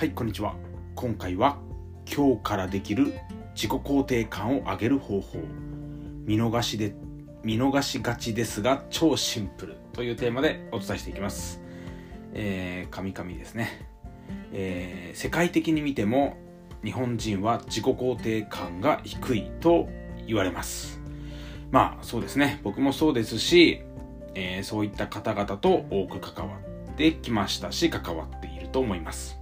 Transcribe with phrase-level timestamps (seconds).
[0.00, 0.54] はいこんにちは。
[0.94, 1.58] 今回は
[2.06, 3.12] 今日からできる
[3.54, 5.40] 自己肯定感を上げる方法。
[6.24, 6.94] 見逃しで
[7.44, 11.60] 見逃しがちですが超シンプルというテーマでお伝えしていきます。
[12.32, 13.86] えー、神々ですね、
[14.54, 16.38] えー、世界的に見ても
[16.82, 19.86] 日本人は自己肯定感が低いと
[20.26, 20.98] 言われます。
[21.70, 22.60] まあそうですね。
[22.62, 23.82] 僕もそうですし、
[24.34, 29.39] えー、そういった方々と多く関わってきましたし関わっていると思います。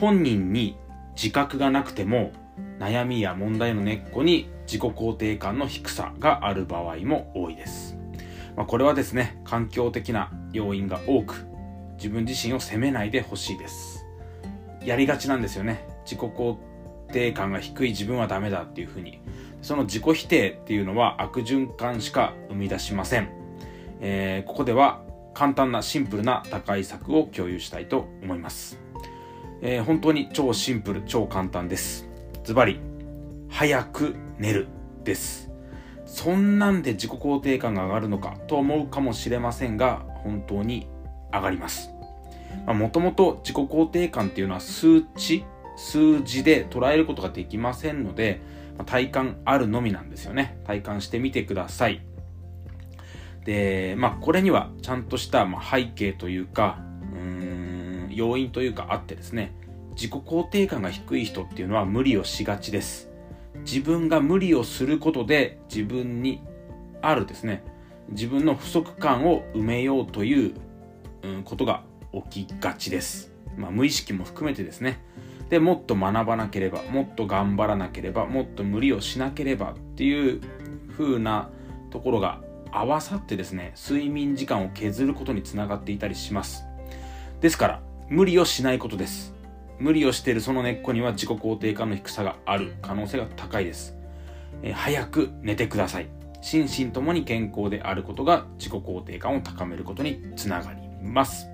[0.00, 0.76] 本人に
[1.16, 2.32] 自覚がなくても
[2.78, 7.96] 悩みや問題の根っこに自己肯定感の低さがある場合も多いです。
[8.56, 11.46] まあ、これはですね、環境的な要因が多く、
[11.96, 14.04] 自分自身を責めないでほしいです。
[14.84, 15.86] やりがちなんですよね。
[16.04, 16.56] 自己肯
[17.12, 19.20] 定感が低い自分はダメだっていうふうに。
[19.62, 23.28] その自己否定っていうのは悪循環しか生み出しません。
[24.00, 25.02] えー、ここでは
[25.34, 28.87] 簡単なシンプルな打開策を共有したいと思います。
[29.60, 32.08] えー、本当に超シンプル、超簡単です。
[32.44, 32.80] ズバリ、
[33.48, 34.68] 早く寝る
[35.04, 35.50] です。
[36.06, 40.88] そんなんで自己肯定感が上がるのかと思うかもしれませんが、本当に
[41.32, 41.90] 上がります。
[42.66, 45.44] もともと自己肯定感っていうのは数値、
[45.76, 48.40] 数字で捉えることができませんので、
[48.86, 50.58] 体感あるのみなんですよね。
[50.64, 52.02] 体感してみてください。
[53.44, 56.80] で、まあこれにはちゃんとした背景というか、
[58.18, 59.52] 要因というかあってですね
[59.92, 63.08] 自己肯定感が低い人っていうのは無理をしがちです。
[63.64, 66.40] 自分が無理をすることで自分に
[67.02, 67.64] あるですね
[68.10, 70.54] 自分の不足感を埋めようという、
[71.22, 71.82] うん、ことが
[72.30, 75.02] 起きがちです、まあ、無意識も含めてですね。
[75.50, 80.40] でもっと学ばなければもっと頑張らなければもっと無理をしなければっていう
[80.96, 81.48] 風な
[81.90, 86.64] ところが合わさってですね睡眠時間を削ることにつながっていたりします。
[87.40, 89.34] ですから無理をしないことです。
[89.78, 93.96] 無理をしているその根っこには自己肯定感の低さがある可能性が高いです。
[94.62, 96.08] えー、早く寝てください。
[96.40, 101.48] 心身ともに健康であることが自己肯定感を高めることにつながります。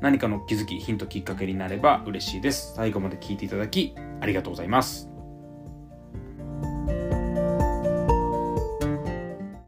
[0.00, 2.74] 何かの気づき、ヒント、きっかけになれば嬉しいです。
[2.74, 5.11] 最後まで聞いていただきありがとうございます。